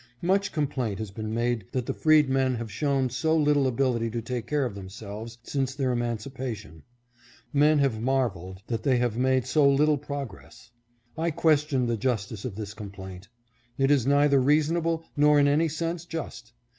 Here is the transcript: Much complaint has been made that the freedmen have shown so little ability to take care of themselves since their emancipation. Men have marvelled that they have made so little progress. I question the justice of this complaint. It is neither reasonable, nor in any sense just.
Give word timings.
Much 0.23 0.51
complaint 0.51 0.97
has 0.97 1.11
been 1.11 1.31
made 1.31 1.63
that 1.73 1.85
the 1.85 1.93
freedmen 1.93 2.55
have 2.55 2.71
shown 2.71 3.07
so 3.07 3.37
little 3.37 3.67
ability 3.67 4.09
to 4.09 4.19
take 4.19 4.47
care 4.47 4.65
of 4.65 4.73
themselves 4.73 5.37
since 5.43 5.75
their 5.75 5.91
emancipation. 5.91 6.81
Men 7.53 7.77
have 7.77 8.01
marvelled 8.01 8.63
that 8.65 8.81
they 8.81 8.97
have 8.97 9.15
made 9.15 9.45
so 9.45 9.69
little 9.69 9.99
progress. 9.99 10.71
I 11.15 11.29
question 11.29 11.85
the 11.85 11.97
justice 11.97 12.45
of 12.45 12.55
this 12.55 12.73
complaint. 12.73 13.27
It 13.77 13.91
is 13.91 14.07
neither 14.07 14.39
reasonable, 14.41 15.03
nor 15.15 15.37
in 15.39 15.47
any 15.47 15.67
sense 15.69 16.03
just. 16.05 16.51